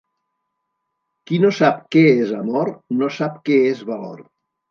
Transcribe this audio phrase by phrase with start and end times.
[1.31, 2.71] Qui no sap què és amor,
[3.03, 4.27] no sap què és valor.